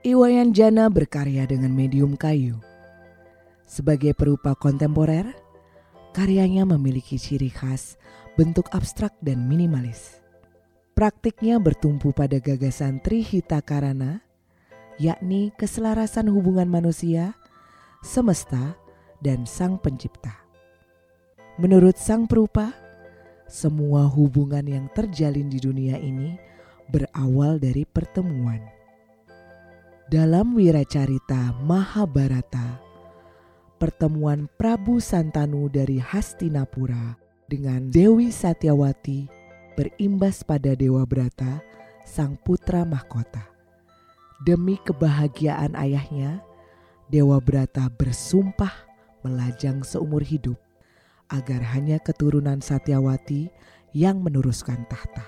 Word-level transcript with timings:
Iwayan 0.00 0.56
Jana 0.56 0.88
berkarya 0.88 1.44
dengan 1.44 1.76
medium 1.76 2.16
kayu. 2.16 2.56
Sebagai 3.68 4.16
perupa 4.16 4.56
kontemporer, 4.56 5.28
karyanya 6.16 6.64
memiliki 6.64 7.20
ciri 7.20 7.52
khas 7.52 8.00
bentuk 8.32 8.72
abstrak 8.72 9.12
dan 9.20 9.44
minimalis. 9.44 10.24
Praktiknya 10.96 11.60
bertumpu 11.60 12.16
pada 12.16 12.40
gagasan 12.40 13.04
Trihita 13.04 13.60
Karana, 13.60 14.24
yakni 14.96 15.52
keselarasan 15.60 16.32
hubungan 16.32 16.72
manusia, 16.72 17.36
semesta, 18.00 18.80
dan 19.20 19.44
sang 19.44 19.76
pencipta. 19.76 20.32
Menurut 21.60 22.00
sang 22.00 22.24
perupa, 22.24 22.72
semua 23.44 24.08
hubungan 24.08 24.64
yang 24.64 24.88
terjalin 24.96 25.52
di 25.52 25.60
dunia 25.60 26.00
ini 26.00 26.40
berawal 26.88 27.60
dari 27.60 27.84
pertemuan. 27.84 28.79
Dalam 30.10 30.58
Wiracarita 30.58 31.54
Mahabharata, 31.62 32.82
pertemuan 33.78 34.50
Prabu 34.58 34.98
Santanu 34.98 35.70
dari 35.70 36.02
Hastinapura 36.02 37.14
dengan 37.46 37.94
Dewi 37.94 38.34
Satyawati 38.34 39.30
berimbas 39.78 40.42
pada 40.42 40.74
Dewa 40.74 41.06
Brata, 41.06 41.62
sang 42.02 42.34
putra 42.42 42.82
mahkota. 42.82 43.54
Demi 44.42 44.82
kebahagiaan 44.82 45.78
ayahnya, 45.78 46.42
Dewa 47.06 47.38
Brata 47.38 47.86
bersumpah 47.86 48.90
melajang 49.22 49.86
seumur 49.86 50.26
hidup 50.26 50.58
agar 51.30 51.62
hanya 51.70 52.02
keturunan 52.02 52.58
Satyawati 52.58 53.46
yang 53.94 54.26
meneruskan 54.26 54.82
tahta. 54.90 55.22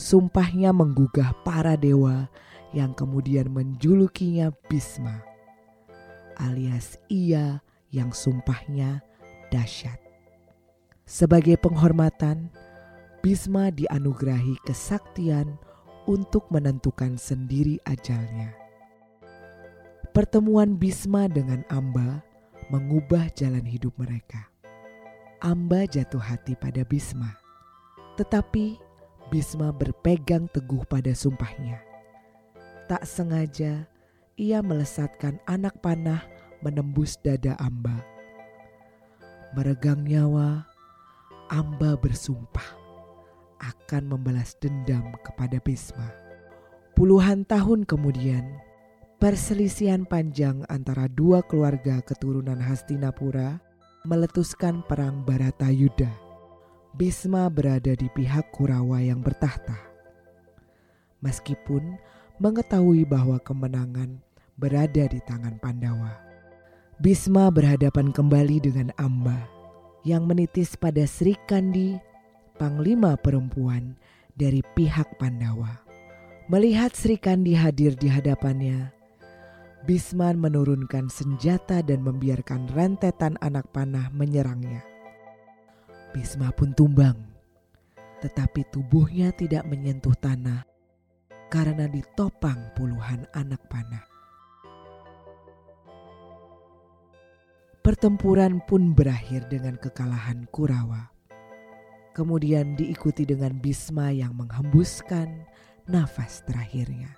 Sumpahnya 0.00 0.72
menggugah 0.72 1.36
para 1.44 1.76
dewa 1.76 2.32
yang 2.74 2.96
kemudian 2.96 3.52
menjulukinya 3.52 4.50
Bisma, 4.66 5.22
alias 6.40 6.98
ia 7.06 7.62
yang 7.94 8.10
sumpahnya 8.10 9.02
dahsyat. 9.54 9.98
Sebagai 11.06 11.54
penghormatan, 11.62 12.50
Bisma 13.22 13.70
dianugerahi 13.74 14.58
kesaktian 14.66 15.58
untuk 16.06 16.46
menentukan 16.50 17.18
sendiri 17.18 17.78
ajalnya. 17.86 18.54
Pertemuan 20.14 20.78
Bisma 20.78 21.26
dengan 21.26 21.66
Amba 21.70 22.22
mengubah 22.70 23.30
jalan 23.34 23.62
hidup 23.62 23.94
mereka. 23.98 24.46
Amba 25.42 25.84
jatuh 25.86 26.22
hati 26.22 26.56
pada 26.58 26.82
Bisma, 26.82 27.36
tetapi 28.16 28.78
Bisma 29.28 29.74
berpegang 29.74 30.46
teguh 30.50 30.86
pada 30.86 31.10
sumpahnya. 31.10 31.95
Tak 32.86 33.02
sengaja 33.02 33.82
ia 34.38 34.62
melesatkan 34.62 35.42
anak 35.50 35.74
panah 35.82 36.22
menembus 36.62 37.18
dada 37.18 37.58
Amba. 37.58 37.98
Meregang 39.58 40.06
nyawa, 40.06 40.62
Amba 41.50 41.98
bersumpah 41.98 42.78
akan 43.58 44.14
membalas 44.14 44.54
dendam 44.62 45.02
kepada 45.26 45.58
Bisma. 45.66 46.14
Puluhan 46.94 47.42
tahun 47.50 47.90
kemudian, 47.90 48.46
perselisihan 49.18 50.06
panjang 50.06 50.62
antara 50.70 51.10
dua 51.10 51.42
keluarga 51.42 51.98
keturunan 52.06 52.62
Hastinapura 52.62 53.58
meletuskan 54.06 54.86
perang 54.86 55.26
Baratayuda. 55.26 56.14
Bisma 56.94 57.50
berada 57.50 57.98
di 57.98 58.06
pihak 58.14 58.54
Kurawa 58.54 59.02
yang 59.02 59.26
bertahta. 59.26 59.74
Meskipun 61.24 61.98
mengetahui 62.36 63.08
bahwa 63.08 63.40
kemenangan 63.40 64.20
berada 64.60 65.08
di 65.08 65.20
tangan 65.24 65.56
Pandawa. 65.56 66.20
Bisma 67.00 67.48
berhadapan 67.48 68.12
kembali 68.12 68.60
dengan 68.60 68.88
Amba 69.00 69.48
yang 70.04 70.28
menitis 70.28 70.76
pada 70.76 71.08
Sri 71.08 71.36
Kandi, 71.48 71.96
panglima 72.60 73.16
perempuan 73.16 73.96
dari 74.36 74.60
pihak 74.76 75.16
Pandawa. 75.16 75.80
Melihat 76.52 76.92
Sri 76.92 77.16
Kandi 77.16 77.56
hadir 77.56 77.96
di 77.96 78.08
hadapannya, 78.12 78.92
Bisman 79.86 80.36
menurunkan 80.36 81.08
senjata 81.08 81.78
dan 81.80 82.02
membiarkan 82.04 82.68
rentetan 82.74 83.38
anak 83.40 83.70
panah 83.70 84.12
menyerangnya. 84.12 84.82
Bisma 86.12 86.52
pun 86.52 86.74
tumbang, 86.76 87.16
tetapi 88.20 88.66
tubuhnya 88.72 89.30
tidak 89.36 89.62
menyentuh 89.68 90.16
tanah 90.16 90.75
karena 91.46 91.86
ditopang 91.86 92.74
puluhan 92.74 93.26
anak 93.34 93.62
panah. 93.70 94.02
Pertempuran 97.86 98.58
pun 98.66 98.98
berakhir 98.98 99.46
dengan 99.46 99.78
kekalahan 99.78 100.42
Kurawa. 100.50 101.06
Kemudian 102.18 102.74
diikuti 102.74 103.22
dengan 103.22 103.62
Bisma 103.62 104.10
yang 104.10 104.34
menghembuskan 104.34 105.46
nafas 105.86 106.42
terakhirnya. 106.42 107.14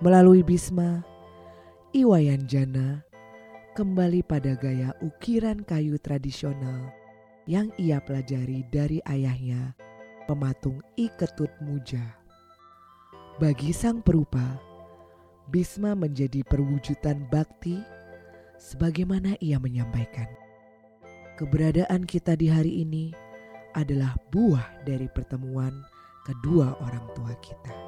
Melalui 0.00 0.40
Bisma, 0.40 1.04
Iwayan 1.92 2.48
Jana 2.48 3.04
kembali 3.76 4.24
pada 4.24 4.56
gaya 4.56 4.96
ukiran 5.04 5.60
kayu 5.68 6.00
tradisional 6.00 6.88
yang 7.44 7.68
ia 7.76 8.00
pelajari 8.00 8.64
dari 8.72 9.04
ayahnya, 9.04 9.76
pematung 10.24 10.80
Iketut 10.96 11.52
Muja. 11.60 12.27
Bagi 13.38 13.70
sang 13.70 14.02
perupa, 14.02 14.42
Bisma 15.46 15.94
menjadi 15.94 16.42
perwujudan 16.42 17.22
bakti 17.30 17.78
sebagaimana 18.58 19.38
ia 19.38 19.62
menyampaikan. 19.62 20.26
Keberadaan 21.38 22.02
kita 22.02 22.34
di 22.34 22.50
hari 22.50 22.82
ini 22.82 23.14
adalah 23.78 24.18
buah 24.34 24.82
dari 24.82 25.06
pertemuan 25.06 25.70
kedua 26.26 26.82
orang 26.82 27.06
tua 27.14 27.30
kita. 27.38 27.87